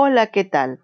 [0.00, 0.78] Hola, ¿qué tal?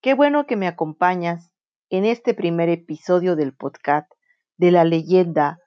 [0.00, 1.50] Qué bueno que me acompañas
[1.88, 4.08] en este primer episodio del podcast
[4.56, 5.58] de la leyenda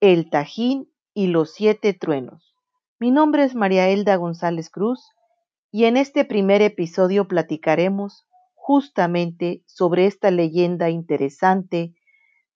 [0.00, 2.56] El Tajín y los Siete Truenos.
[2.98, 5.12] Mi nombre es María Elda González Cruz
[5.70, 8.26] y en este primer episodio platicaremos
[8.56, 11.94] justamente sobre esta leyenda interesante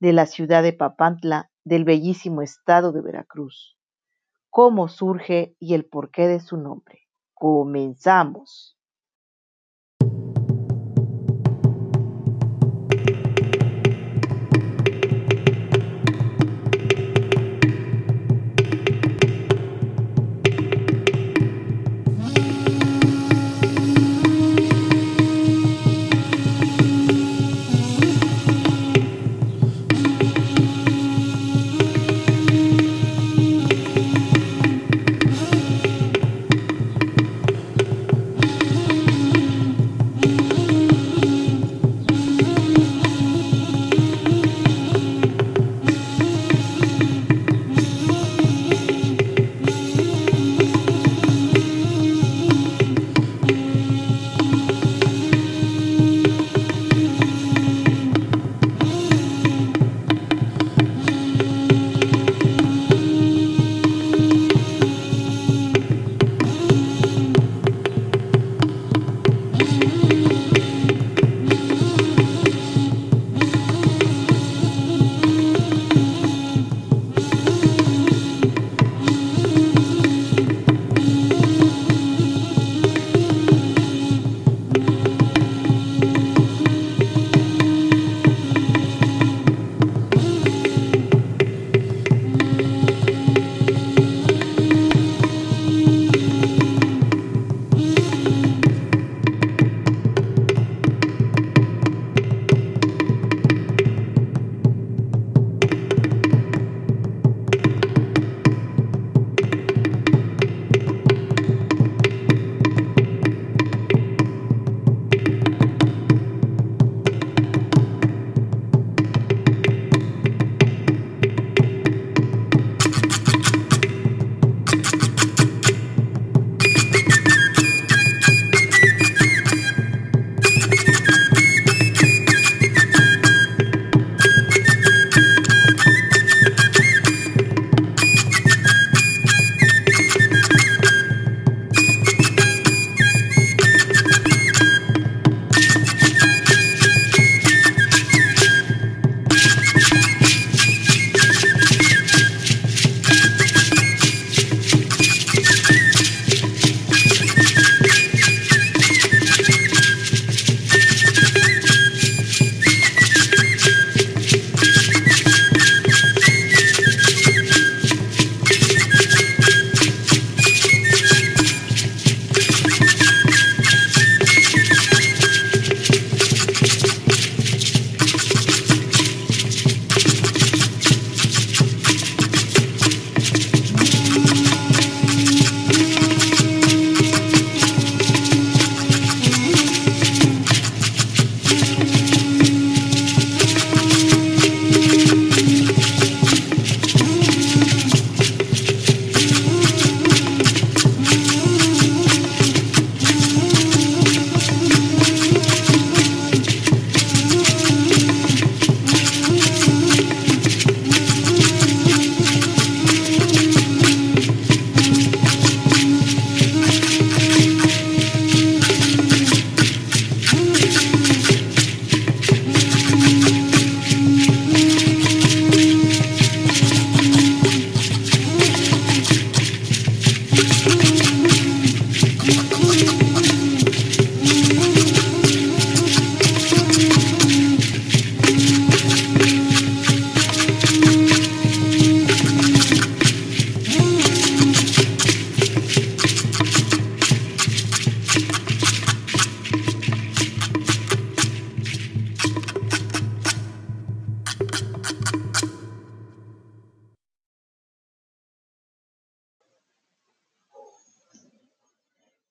[0.01, 3.79] de la ciudad de Papantla del bellísimo estado de Veracruz.
[4.49, 7.07] Cómo surge y el porqué de su nombre.
[7.33, 8.77] Comenzamos.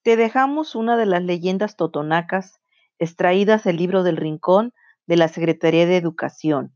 [0.10, 2.60] Te dejamos una de las leyendas totonacas
[2.98, 4.74] extraídas del libro del Rincón
[5.06, 6.76] de la Secretaría de Educación.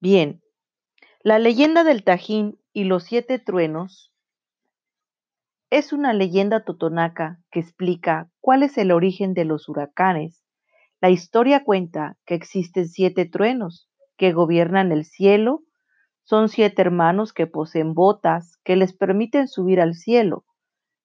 [0.00, 0.40] Bien,
[1.22, 4.14] la leyenda del Tajín y los siete truenos
[5.68, 10.42] es una leyenda totonaca que explica cuál es el origen de los huracanes.
[11.02, 15.64] La historia cuenta que existen siete truenos que gobiernan el cielo.
[16.22, 20.46] Son siete hermanos que poseen botas que les permiten subir al cielo.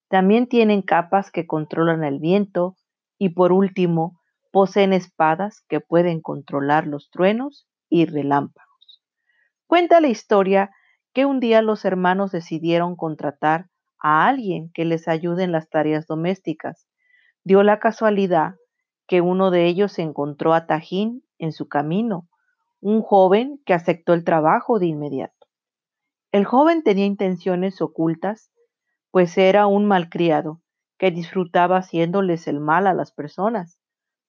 [0.07, 2.75] También tienen capas que controlan el viento
[3.17, 4.19] y por último
[4.51, 9.03] poseen espadas que pueden controlar los truenos y relámpagos.
[9.67, 10.71] Cuenta la historia
[11.13, 13.69] que un día los hermanos decidieron contratar
[13.99, 16.87] a alguien que les ayude en las tareas domésticas.
[17.43, 18.55] Dio la casualidad
[19.07, 22.27] que uno de ellos encontró a Tajín en su camino,
[22.81, 25.47] un joven que aceptó el trabajo de inmediato.
[26.31, 28.51] El joven tenía intenciones ocultas,
[29.15, 30.61] pues era un malcriado
[30.97, 33.79] que disfrutaba haciéndoles el mal a las personas.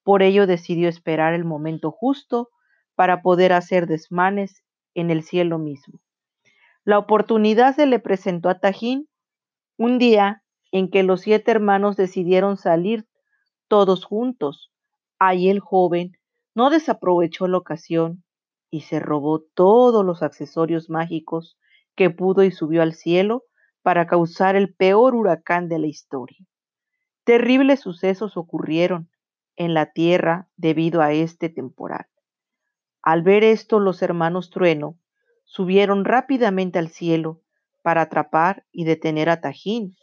[0.05, 2.51] Por ello decidió esperar el momento justo
[2.95, 4.63] para poder hacer desmanes
[4.95, 5.99] en el cielo mismo.
[6.85, 9.09] La oportunidad se le presentó a Tajín
[9.77, 13.09] un día en que los siete hermanos decidieron salir
[13.67, 14.71] todos juntos.
[15.19, 16.13] Ahí el joven
[16.55, 18.23] no desaprovechó la ocasión
[18.71, 21.59] y se robó todos los accesorios mágicos
[21.97, 23.43] que pudo y subió al cielo
[23.87, 26.45] para causar el peor huracán de la historia.
[27.23, 29.09] Terribles sucesos ocurrieron
[29.55, 32.09] en la tierra debido a este temporal.
[33.01, 34.99] Al ver esto, los hermanos Trueno
[35.45, 37.43] subieron rápidamente al cielo
[37.85, 39.95] para atrapar y detener a Tajín.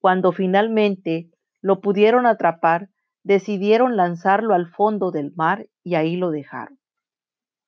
[0.00, 1.30] Cuando finalmente
[1.62, 2.90] lo pudieron atrapar,
[3.22, 6.78] decidieron lanzarlo al fondo del mar y ahí lo dejaron.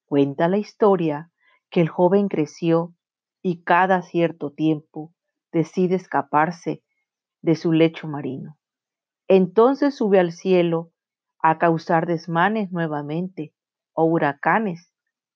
[0.05, 1.31] Cuenta la historia
[1.71, 2.95] que el joven creció
[3.41, 5.15] y cada cierto tiempo
[5.53, 6.83] decide escaparse
[7.43, 8.59] de su lecho marino.
[9.29, 10.93] Entonces sube al cielo
[11.43, 13.55] a causar desmanes nuevamente
[13.93, 14.93] o huracanes,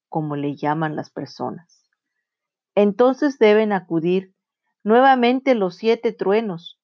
[0.09, 1.89] como le llaman las personas.
[2.75, 4.35] Entonces deben acudir
[4.83, 6.81] nuevamente los siete truenos,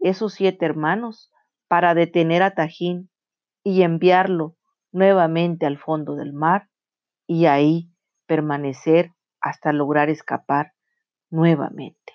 [0.00, 1.32] esos siete hermanos,
[1.68, 3.10] para detener a Tajín
[3.62, 4.56] y enviarlo
[4.92, 6.68] nuevamente al fondo del mar
[7.26, 7.90] y ahí
[8.26, 10.72] permanecer hasta lograr escapar
[11.30, 12.13] nuevamente.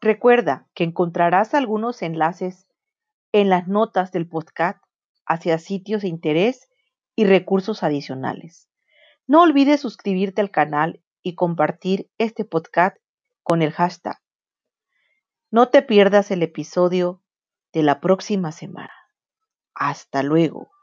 [0.00, 2.66] Recuerda que encontrarás algunos enlaces
[3.32, 4.82] en las notas del podcast
[5.26, 6.68] hacia sitios de interés
[7.16, 8.68] y recursos adicionales.
[9.26, 12.96] No olvides suscribirte al canal y compartir este podcast
[13.42, 14.18] con el hashtag.
[15.50, 17.22] No te pierdas el episodio
[17.72, 18.92] de la próxima semana.
[19.74, 20.75] Hasta luego.